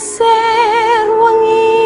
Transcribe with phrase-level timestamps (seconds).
[0.00, 1.76] lengser wengi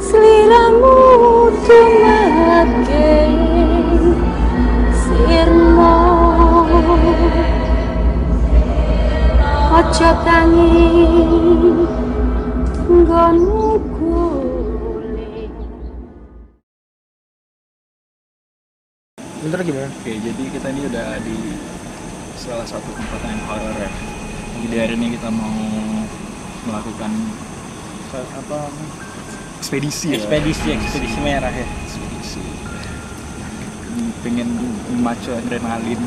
[0.00, 3.12] Seliramu tumake
[4.96, 5.96] sirmo
[9.76, 11.04] Ojo tangi
[12.88, 13.52] guling
[19.44, 19.92] Bentar gimana?
[20.00, 21.36] Oke, jadi kita ini udah di
[22.40, 23.90] salah satu tempat yang horor ya.
[24.56, 25.52] Jadi di hari ini kita mau
[26.64, 27.12] melakukan
[28.14, 28.58] apa
[29.58, 30.16] ekspedisi ya.
[30.20, 31.66] Ekspedisi, ekspedisi merah ya.
[31.66, 32.42] Ekspedisi.
[34.22, 34.48] Pengen
[34.92, 35.98] memacu adrenalin.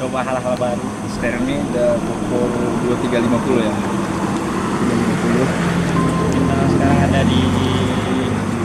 [0.00, 0.86] Coba hal-hal baru.
[1.14, 2.50] Sekarang ini udah pukul
[2.94, 3.72] 23.50 ya.
[3.72, 7.68] 3.50 Kita sekarang ada di di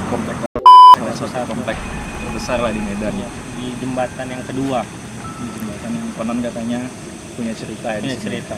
[0.10, 0.38] komplek
[1.18, 1.78] salah satu komplek
[2.22, 3.26] terbesar lah di Medan ya.
[3.58, 4.86] di jembatan yang kedua.
[5.38, 6.80] Di jembatan yang konon katanya
[7.38, 8.18] punya cerita ya sini.
[8.18, 8.58] cerita.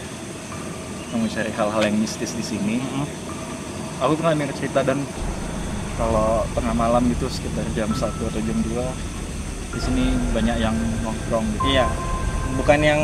[1.09, 2.77] Kita mau cari hal-hal yang mistis di sini.
[2.77, 3.09] Mm-mm.
[3.98, 5.02] aku pernah dengar cerita dan
[5.97, 8.78] kalau tengah malam gitu sekitar jam 1 atau jam 2
[9.73, 11.66] di sini banyak yang nongkrong gitu.
[11.73, 11.89] Iya.
[12.61, 13.02] Bukan yang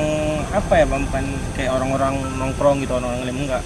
[0.53, 1.09] apa ya, Bang?
[1.09, 1.25] bukan
[1.57, 3.66] kayak orang-orang nongkrong gitu, orang-orang lem enggak.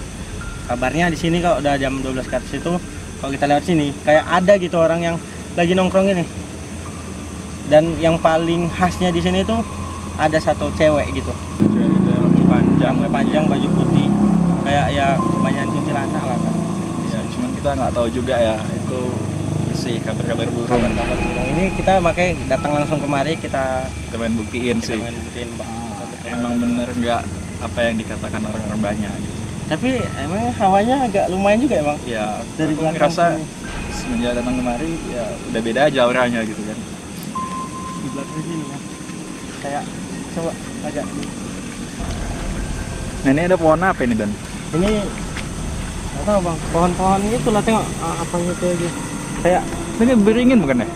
[0.72, 2.72] Kabarnya di sini kalau udah jam 12 ke atas itu
[3.20, 5.16] kalau kita lewat sini kayak ada gitu orang yang
[5.52, 6.24] lagi nongkrong ini.
[7.68, 9.60] Dan yang paling khasnya di sini tuh
[10.16, 11.28] ada satu cewek gitu.
[11.60, 12.96] Cewek gitu rambut panjang.
[12.96, 13.99] Rambut panjang, baju putih.
[14.70, 16.54] Kayak ya kebanyakan kuntilanak lah kan.
[17.10, 19.00] Ya, cuman kita nggak tahu juga ya itu
[19.74, 20.70] sih kabar-kabar burung.
[20.70, 24.98] Kabar-kabar burung ini kita makanya datang langsung kemari kita Kita pengen buktiin kita sih.
[25.02, 25.70] buktiin, Bang.
[26.22, 27.22] Emang bener nggak
[27.66, 29.38] apa yang dikatakan orang-orang banyak gitu.
[29.74, 29.90] Tapi
[30.22, 31.98] emang hawanya agak lumayan juga emang.
[32.06, 33.24] Ya, Dari aku ngerasa
[33.90, 36.78] semenjak datang kemari ya udah beda aja auranya gitu kan.
[38.00, 38.78] di belakang sini ya.
[39.66, 39.82] Kayak
[40.38, 40.52] coba
[40.86, 41.04] agak
[43.20, 44.30] Nah ini ada pohon apa ini Dan?
[44.78, 44.90] Ini
[46.10, 48.90] nggak tahu bang pohon-pohon itu lah tengok ah, apa gitu aja
[49.40, 49.64] kayak
[50.00, 50.88] Ini beringin bukan ya?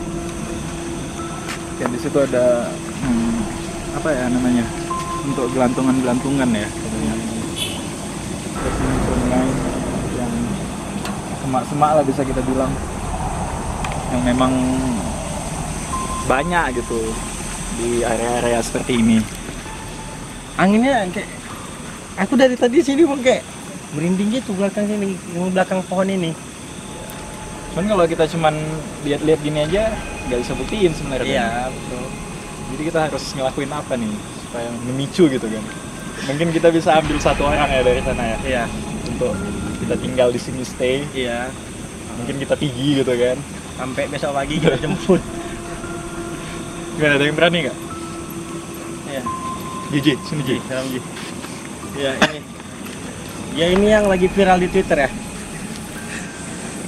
[1.77, 3.36] Ya di situ ada hmm,
[4.01, 4.64] apa ya namanya?
[5.29, 7.13] Untuk gelantungan-gelantungan ya katanya.
[8.57, 9.46] Terus ini sungai
[10.17, 10.33] yang
[11.36, 12.73] semak-semak lah bisa kita bilang.
[14.08, 14.52] Yang memang
[16.24, 17.01] banyak gitu
[17.77, 19.20] di area-area seperti ini.
[20.55, 21.29] anginnya kayak
[22.14, 23.42] aku dari tadi sini bang kayak
[23.94, 25.14] merinding gitu belakang sini
[25.50, 26.32] belakang pohon ini
[27.74, 28.55] Cuman kalau kita cuman
[29.02, 29.90] lihat-lihat gini aja
[30.30, 31.27] nggak bisa buktiin sebenarnya.
[31.27, 32.06] iya betul
[32.70, 35.64] Jadi kita harus ngelakuin apa nih supaya memicu gitu kan?
[36.24, 38.64] Mungkin kita bisa ambil satu orang ya dari sana ya iya
[39.04, 39.34] untuk
[39.83, 41.02] kita tinggal di sini stay.
[41.10, 41.50] iya
[42.14, 43.38] Mungkin kita tinggi gitu kan?
[43.74, 45.18] sampai besok pagi kita jemput
[46.94, 47.78] Gimana ada yang berani nggak?
[49.10, 49.22] iya
[49.90, 50.62] Gigi, sini Gigi.
[50.70, 51.02] salam Ji
[51.98, 52.38] ya ini
[53.54, 55.10] ya ini yang lagi viral di Twitter ya.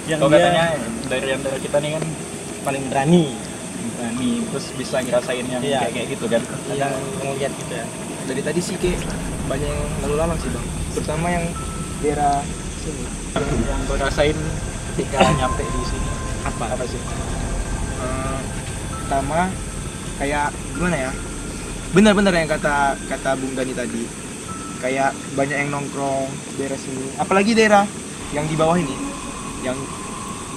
[0.07, 0.65] Yang Kalau dia katanya
[1.07, 2.05] dari antara kita nih kan
[2.63, 3.25] paling berani
[3.97, 5.79] berani terus bisa ngerasain yang Iya.
[5.83, 6.43] kayak kayak gitu kan?
[6.75, 7.87] yang ngeliat gitu ya.
[8.27, 8.99] Dari tadi sih kayak
[9.47, 10.67] banyak yang lalu lalang sih bang.
[10.93, 11.45] Terutama yang
[12.03, 12.43] daerah
[12.83, 13.05] sini.
[13.39, 14.37] Yang gue rasain
[14.95, 16.09] ketika nyampe di sini.
[16.45, 16.65] Apa?
[16.75, 16.99] Apa sih?
[17.97, 18.39] Eh,
[19.03, 19.51] pertama
[20.19, 21.11] kayak gimana ya?
[21.95, 24.03] Benar-benar yang kata kata Bung Dani tadi
[24.87, 27.83] kayak banyak yang nongkrong daerah sini apalagi daerah
[28.31, 28.95] yang di bawah ini
[29.67, 29.79] yang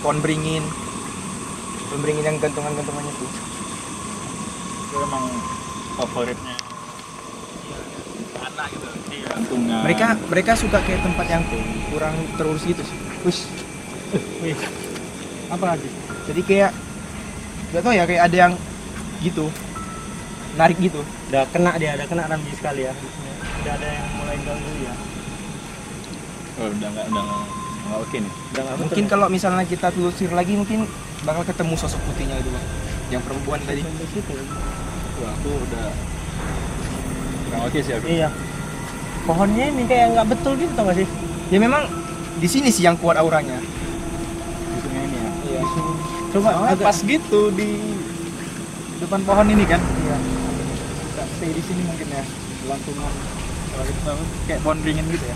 [0.06, 0.63] pohon beringin.
[1.90, 3.31] Pohon beringin yang gantungan-gantungannya tuh.
[4.89, 5.25] Itu emang
[5.97, 6.56] favoritnya.
[8.39, 8.88] Anak gitu.
[9.29, 9.81] Gantungan.
[9.85, 11.44] mereka mereka suka kayak tempat yang
[11.89, 12.97] kurang terurus gitu sih.
[14.41, 14.57] Wih,
[15.53, 15.89] apa lagi?
[16.25, 16.72] Jadi kayak
[17.69, 18.53] gak tau ya kayak ada yang
[19.22, 19.50] gitu
[20.57, 21.01] narik gitu.
[21.29, 22.94] Udah kena dia udah kena Ramji sekali ya
[23.59, 24.93] udah ada yang mulai ganggu ya
[26.59, 27.43] Oh, udah nggak udah nggak
[27.81, 28.31] nggak oke nih.
[28.51, 30.83] udah nggak mungkin kalau misalnya kita telusur lagi mungkin
[31.21, 32.65] bakal ketemu sosok putihnya itu bang
[33.09, 34.33] yang perempuan tadi situ.
[35.17, 35.87] Wah, aku udah
[37.41, 38.05] kurang oke sih aku.
[38.07, 38.27] iya
[39.21, 41.07] pohonnya ini kayak nggak betul gitu tau gak sih
[41.47, 41.87] ya memang
[42.35, 45.31] di sini sih yang kuat auranya Di sungai ini ya.
[45.50, 45.62] iya
[46.29, 47.69] coba Soalnya agak pas gitu di
[49.00, 49.79] depan pohon ini kan.
[49.79, 50.15] iya
[51.09, 52.23] Kita stay di sini mungkin ya.
[52.65, 53.13] Lantungan.
[53.79, 55.35] Kalau kayak pohon beringin gitu ya.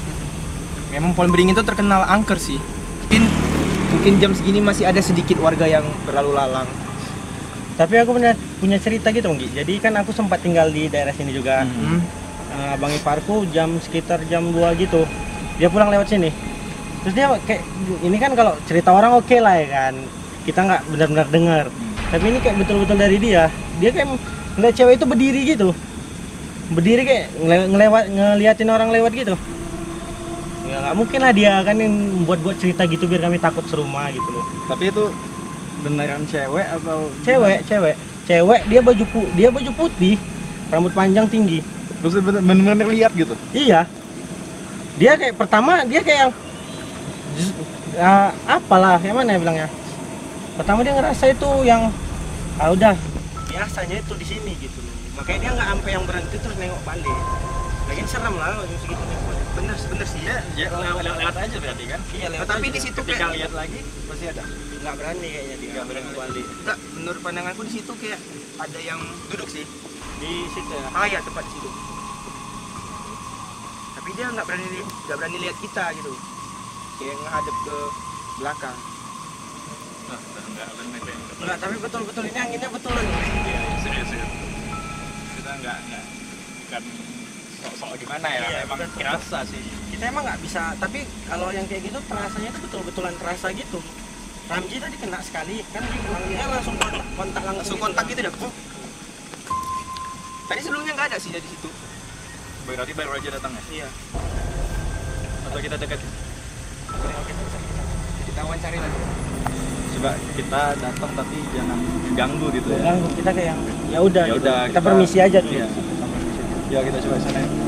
[0.93, 2.59] memang pohon beringin itu terkenal angker sih.
[3.09, 3.23] Mungkin
[3.93, 6.69] mungkin jam segini masih ada sedikit warga yang berlalu lalang.
[7.73, 9.49] Tapi aku punya punya cerita gitu Bang Gi.
[9.49, 11.65] jadi kan aku sempat tinggal di daerah sini juga.
[11.65, 11.97] Hmm.
[12.53, 15.01] Eh, Bang Iparku jam sekitar jam 2 gitu.
[15.57, 16.29] Dia pulang lewat sini.
[17.01, 17.65] Terus dia kayak
[18.05, 19.93] ini kan kalau cerita orang oke lah ya kan.
[20.45, 21.65] Kita nggak benar-benar dengar
[22.13, 23.49] tapi ini kayak betul-betul dari dia.
[23.81, 24.21] Dia kayak
[24.53, 25.73] ngeliat cewek itu berdiri gitu
[26.73, 29.35] berdiri kayak ngele- ngelewat ngeliatin orang lewat gitu.
[30.67, 31.93] Ya nggak mungkin lah dia kan yang
[32.25, 34.45] buat-buat cerita gitu biar kami takut serumah gitu loh.
[34.67, 35.03] Tapi itu
[35.85, 37.95] beneran cewek atau cewek cewek.
[38.23, 40.15] Cewek dia baju pu dia baju putih
[40.71, 41.59] rambut panjang tinggi.
[42.01, 43.35] Terus bener- bener-bener lihat gitu.
[43.53, 43.85] iya.
[44.97, 46.31] Dia kayak pertama dia kayak yang
[47.97, 48.11] ya,
[48.45, 49.39] apalah yang mana ya?
[49.41, 49.67] Bilangnya
[50.53, 51.89] pertama dia ngerasa itu yang
[52.61, 52.93] ah udah
[53.49, 57.19] biasanya itu di sini gitu loh makanya dia nggak sampai yang berhenti terus nengok balik
[57.83, 59.21] lagi serem lah kalau segitu balik
[59.53, 61.99] bener bener sih ya Ya lewat, lewat aja berarti kan.
[62.11, 62.73] iya lewat tapi aja.
[62.73, 64.43] di situ Ketika kayak lihat lagi pasti ada.
[64.75, 66.09] nggak berani kayaknya dia Nggak berani.
[66.13, 68.19] balik enggak menurut pandanganku di situ kayak
[68.55, 68.99] ada yang
[69.29, 69.65] duduk sih
[70.15, 71.69] di situ ya ah ya tempat situ
[73.93, 74.65] tapi dia nggak berani
[75.05, 76.11] nggak berani lihat kita gitu
[76.95, 77.77] kayak ngadep ke
[78.35, 78.77] belakang
[80.03, 81.15] Nah, enggak bener ya.
[81.37, 83.07] Enggak, tapi betul-betul ini anginnya betul nih.
[83.07, 84.31] Iya, iya, serius, serius.
[85.33, 86.03] Kita enggak enggak
[86.59, 86.83] bukan
[87.63, 88.99] sok-sok gimana ya, Iya, emang betul.
[89.01, 89.61] kerasa sih.
[89.89, 93.79] Kita emang nggak bisa, tapi kalau yang kayak gitu terasanya itu betul-betulan terasa gitu.
[94.45, 95.81] Ramji tadi kena sekali, kan
[96.29, 97.57] dia langsung kontak, kontak langsung.
[97.57, 98.33] langsung kontak gitu dah
[100.43, 101.69] tadi sebelumnya nggak ada sih dari situ
[102.67, 103.63] Berarti baru aja datang ya?
[103.73, 103.87] Iya.
[105.49, 105.99] Atau kita dekat?
[108.29, 108.99] kita wawancari lagi
[109.93, 111.79] Coba kita datang tapi jangan
[112.13, 112.81] ganggu gitu ya.
[112.93, 114.23] Ganggu kita kayak yang ya udah.
[114.27, 114.41] Ya gitu.
[114.45, 115.53] udah, kita, permisi aja dulu.
[115.57, 115.67] Iya.
[116.69, 117.39] Ya kita coba sana.
[117.41, 117.62] ya.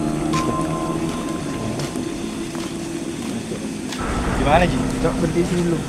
[4.46, 4.78] Gimana Ji?
[5.02, 5.80] coba berhenti sini dulu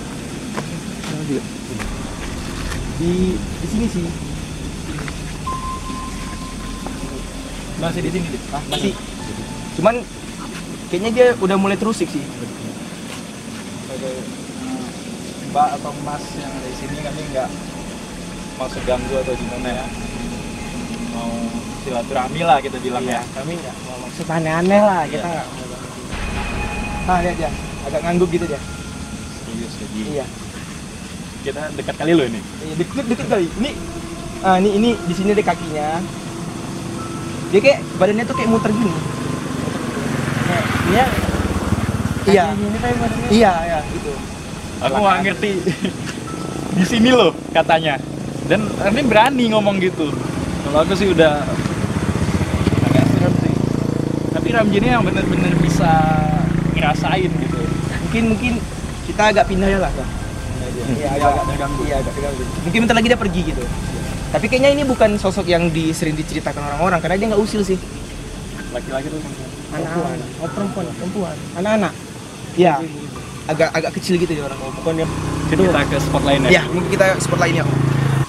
[2.97, 4.05] di di sini sih
[7.77, 8.41] Masih di sini, Dit?
[8.51, 8.93] ah, masih
[9.77, 10.01] cuman
[10.89, 12.25] kayaknya dia udah mulai terusik sih
[13.85, 14.25] sebagai eh,
[15.53, 17.49] mbak atau mas yang ada di sini kami nggak
[18.57, 19.85] maksud ganggu atau gimana ya
[21.13, 21.29] mau
[21.85, 25.35] silaturahmi lah kita bilang Iya, ya kami nggak mau maksud aneh-aneh lah, kita Iya.
[25.37, 25.91] nggak mau banget.
[27.07, 27.51] ah lihat ya
[27.87, 28.61] agak ngangguk gitu dia.
[29.47, 30.27] Serius jadi iya.
[31.47, 32.41] Kita dekat kali loh ini?
[32.43, 33.47] Iya, deket deket kali.
[33.63, 33.71] Ini
[34.43, 36.03] ah ini ini di sini ada kakinya.
[37.55, 38.93] Dia kayak badannya tuh kayak muter gini.
[40.47, 41.05] Kayak dia
[42.27, 42.45] Iya.
[42.59, 44.13] badannya iya iya gitu.
[44.83, 45.51] Aku nggak ngerti.
[46.77, 47.97] Di sini loh katanya.
[48.51, 50.11] Dan ini berani ngomong gitu.
[50.67, 51.47] Kalau aku sih udah
[52.91, 53.55] agak serem sih.
[54.35, 55.91] Tapi Ramji ini yang bener-bener bisa
[56.77, 57.59] ngerasain gitu
[58.07, 58.53] mungkin mungkin
[59.07, 60.11] kita agak pindah ya lah Bang.
[60.87, 61.83] Iya, agak, agak terganggu.
[61.87, 62.43] Iya, agak terganggu.
[62.67, 63.63] Mungkin bentar lagi dia pergi gitu.
[64.35, 67.79] Tapi kayaknya ini bukan sosok yang di, sering diceritakan orang-orang karena dia nggak usil sih.
[68.75, 69.23] laki-laki tuh
[69.73, 70.29] anak-anak.
[70.43, 71.37] Oh perempuan, perempuan.
[71.57, 71.93] Anak-anak.
[72.59, 72.83] Iya.
[73.47, 74.59] Agak agak kecil gitu ya orang.
[74.61, 75.07] Oh, bukan ya.
[75.07, 77.65] Mungkin kita ke spot lain ya Ya, mungkin kita spot lainnya.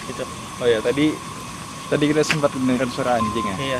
[0.07, 0.23] Gitu.
[0.57, 1.13] oh ya tadi
[1.89, 3.79] tadi kita sempat mendengar suara anjing ya Iya.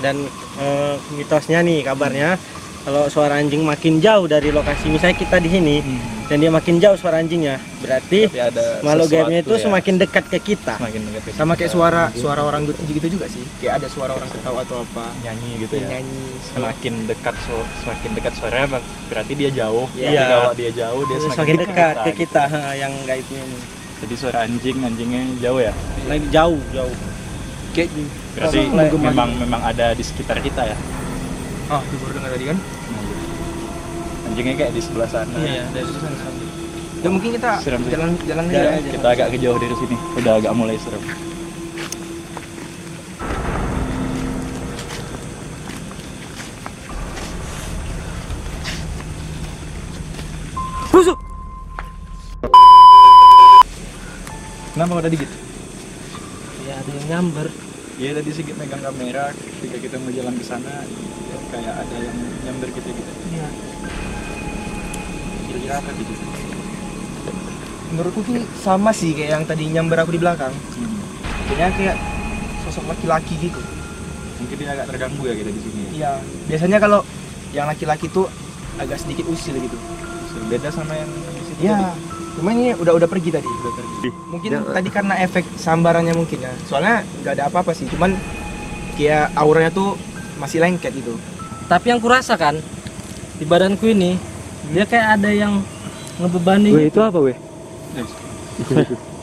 [0.00, 0.16] Dan
[0.60, 2.36] eh, mitosnya nih kabarnya
[2.84, 5.76] kalau suara anjing makin jauh dari lokasi misalnya kita di sini
[6.24, 9.60] dan dia makin jauh suara anjingnya berarti tapi ada makhluk gaibnya itu ya.
[9.62, 10.76] semakin dekat ke kita.
[10.76, 11.76] semakin dekat ke Sama kayak kita.
[11.76, 13.44] suara suara orang gitu gitu juga sih.
[13.58, 15.04] Kayak ada suara orang ketawa atau apa.
[15.20, 16.24] nyanyi gitu ya Nyanyi.
[16.46, 20.08] semakin dekat su- semakin dekat suaranya ber- berarti dia jauh Iya.
[20.14, 22.18] Tapi kalau dia jauh dia semakin, semakin dekat ke gitu.
[22.24, 23.58] kita ha, yang gaibnya ini.
[24.00, 25.72] jadi suara anjing anjingnya jauh ya
[26.04, 26.94] Lagi jauh, jauh.
[27.72, 27.88] Kayak
[28.32, 30.76] berarti memang memang ada di sekitar kita ya
[31.66, 32.58] itu baru dengar tadi kan.
[34.24, 36.16] anjingnya kayak di sebelah sana Iya, dari sana.
[36.98, 37.92] Ya mungkin kita Serem sih.
[37.92, 38.90] jalan jalan Jalan aja.
[38.90, 41.02] kita agak kejauh dari sini udah agak mulai serem
[50.90, 51.18] Busuk.
[54.72, 55.36] kenapa tadi gitu
[56.64, 57.46] Ya ada yang nyamber.
[57.94, 60.82] ya tadi sedikit megang kamera ketika kita mau jalan ke sana ya,
[61.54, 63.46] kayak ada yang nyamber kita gitu Iya.
[65.46, 66.14] kira-kira apa gitu
[67.84, 70.50] Menurutku tuh sama sih kayak yang tadi nyamber aku di belakang.
[70.50, 70.98] Hmm.
[71.46, 71.96] Kayaknya kayak
[72.60, 73.60] sosok laki-laki gitu.
[74.34, 76.12] mungkin dia agak terganggu ya kita di sini ya Iya.
[76.50, 77.00] Biasanya kalau
[77.54, 78.26] yang laki-laki tuh
[78.76, 79.78] agak sedikit usil gitu.
[80.50, 81.94] beda sama yang di situ Iya.
[82.34, 83.46] Cuman ini udah udah pergi tadi.
[83.46, 86.50] udah pergi Mungkin tadi karena efek sambarannya mungkin ya.
[86.66, 87.86] Soalnya nggak ada apa-apa sih.
[87.86, 88.18] Cuman
[88.98, 89.94] kayak auranya tuh
[90.36, 91.14] masih lengket gitu.
[91.64, 92.60] Tapi yang kurasakan
[93.40, 94.20] di badanku ini
[94.72, 95.60] dia kayak ada yang
[96.20, 96.70] ngebebani.
[96.72, 97.36] Weh itu apa weh?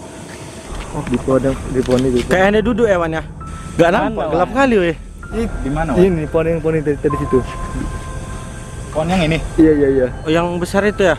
[0.92, 2.20] Oh di pohon di pohon itu.
[2.28, 3.24] Kayak ada duduk ya, Wan ya.
[3.80, 4.32] Gak nampak, Wan?
[4.36, 4.96] gelap kali weh.
[5.64, 6.04] di mana Wan?
[6.04, 7.40] Ini pohon yang pohon yang tadi, tadi situ.
[8.92, 10.08] pohon yang ini Iya iya iya.
[10.28, 11.16] Oh, yang besar itu ya?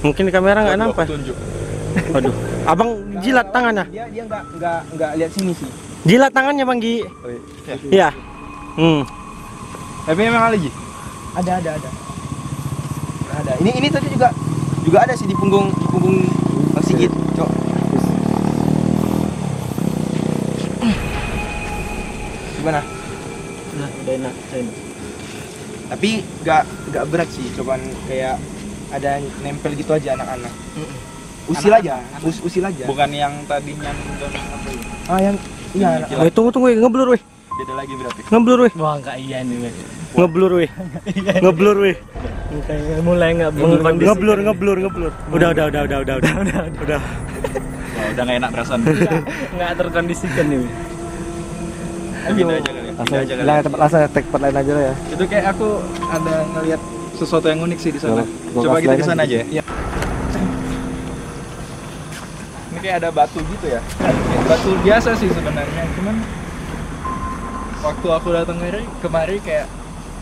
[0.00, 1.04] Mungkin di kamera nggak nampak.
[1.04, 1.36] tunjuk
[2.16, 2.32] Waduh.
[2.64, 2.90] Abang
[3.20, 3.84] jilat tangannya.
[3.92, 5.68] Dia dia nggak nggak nggak lihat sini sih.
[6.08, 7.04] Jilat tangannya, Bang Gi.
[7.04, 7.76] Oh, iya.
[7.92, 8.08] Iya.
[8.80, 9.02] Hmm.
[10.08, 10.70] Tapi memang ada Ji?
[11.36, 11.90] Ada ada ada.
[13.38, 14.32] ada ini ini tadi juga
[14.82, 16.24] juga ada sih di punggung di punggung
[16.72, 17.50] Bang Sigit cok
[22.58, 22.80] gimana
[23.78, 24.34] Nah, udah enak.
[24.34, 24.76] Udah enak.
[25.88, 26.10] tapi
[26.42, 28.36] gak gak berat sih cuman kayak
[28.90, 30.52] ada nempel gitu aja anak-anak
[31.48, 34.80] usil aja us, usil aja bukan yang tadinya apa ya?
[35.08, 35.36] ah yang
[35.72, 37.22] iya anak Weh, tunggu tunggu, ngeblur weh,
[37.58, 38.20] beda lagi berarti.
[38.30, 39.72] Ngeblur weh, Wah, enggak iya nih, weh.
[40.14, 40.70] ngeblur weh,
[41.42, 41.96] ngeblur weh,
[42.64, 45.12] Kayak mulai enggak ngeblur, ngeblur, ngeblur, ngeblur.
[45.34, 46.68] Udah, udah, udah, udah, udah, udah, udah, udah.
[46.86, 47.00] Udah.
[48.14, 50.58] Nggak enak perasaan Enggak terkondisikan nih.
[50.62, 50.72] weh.
[52.28, 52.92] pindah aja kali ya.
[52.94, 54.94] Langsung pindah aja kali tempat langsung tag tempat lain aja lah ya.
[55.08, 55.68] itu kayak aku
[56.12, 56.80] ada ngelihat
[57.18, 58.22] sesuatu yang unik sih di sana.
[58.54, 59.38] Coba- kita ke sana aja.
[59.42, 59.62] aja ya.
[62.68, 63.80] Ini kayak ada batu gitu ya.
[63.98, 65.82] Kayak batu biasa sih sebenarnya.
[65.98, 66.16] Cuman
[67.82, 69.66] waktu aku datang kemari kemari kayak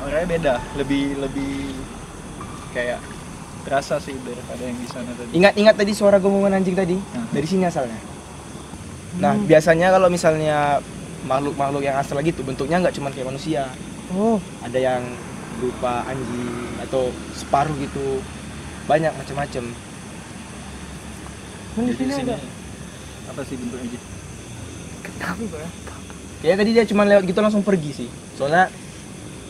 [0.05, 0.55] orangnya beda.
[0.77, 1.55] Lebih lebih
[2.77, 3.01] kayak
[3.65, 5.31] terasa sih daripada yang di sana tadi.
[5.35, 6.97] Ingat ingat tadi suara gomongan anjing tadi?
[6.97, 7.27] Hmm.
[7.33, 7.99] dari sini asalnya.
[9.19, 10.79] Nah biasanya kalau misalnya
[11.27, 13.67] makhluk-makhluk yang asal gitu bentuknya nggak cuma kayak manusia.
[14.15, 15.03] Oh, ada yang
[15.59, 18.23] berupa anjing atau separuh gitu.
[18.87, 19.65] Banyak macam-macam.
[21.77, 22.39] Di sini ada.
[23.27, 24.07] apa sih bentuknya gitu
[26.47, 28.09] Kayaknya tadi dia cuma lewat gitu langsung pergi sih.
[28.39, 28.71] Soalnya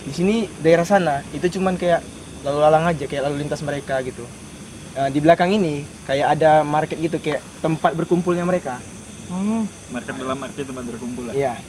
[0.01, 2.01] di sini daerah sana itu cuman kayak
[2.41, 4.25] lalu lalang aja kayak lalu lintas mereka gitu.
[4.97, 8.81] Nah, di belakang ini kayak ada market gitu kayak tempat berkumpulnya mereka.
[9.93, 11.61] market dalam arti tempat berkumpul lah Iya.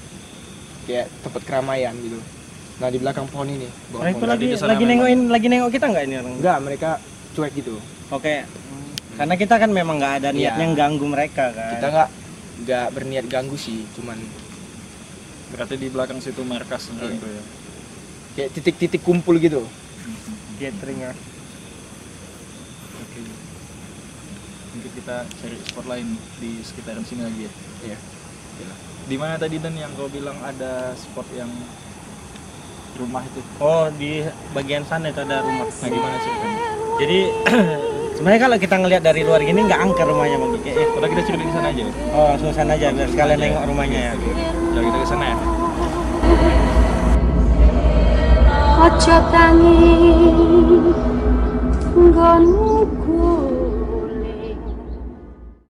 [0.88, 2.24] Kayak tempat keramaian gitu.
[2.80, 3.68] Nah, di belakang pohon ini.
[3.92, 4.32] bawah Nah, itu pohon.
[4.32, 6.34] lagi lagi memang- nengokin lagi nengok kita nggak ini orang?
[6.40, 6.90] Enggak, mereka
[7.36, 7.76] cuek gitu.
[8.16, 8.48] Oke.
[9.20, 10.78] Karena kita kan memang nggak ada niatnya Iya.
[10.78, 11.76] ganggu mereka kan.
[11.76, 12.10] Kita nggak
[12.64, 14.16] nggak berniat ganggu sih, cuman
[15.50, 17.08] berarti di belakang situ markas Iya.
[17.10, 17.44] gitu ya
[18.34, 19.66] kayak titik-titik kumpul gitu.
[20.58, 21.14] gathering ya.
[22.98, 23.22] Oke.
[24.74, 27.52] Mungkin kita cari spot lain di sekitaran sini lagi ya.
[27.84, 27.98] Iya.
[29.06, 31.50] Di mana tadi dan yang kau bilang ada spot yang
[32.96, 33.42] rumah itu?
[33.58, 35.66] Oh, di bagian sana itu ada rumah.
[35.66, 36.62] Nah gimana ceritanya?
[36.98, 37.20] Jadi
[38.18, 40.72] sebenarnya kalau kita ngelihat dari luar gini nggak angker rumahnya bang Kiki.
[40.74, 41.84] Eh, Udah kita cerita di sana aja.
[41.86, 41.92] ya?
[42.12, 44.14] oh langsung sana aja biar sekalian nengok rumahnya ya.
[44.74, 45.38] Udah kita ke sana ya.
[48.78, 49.82] ojo tangi
[51.98, 53.17] nggonku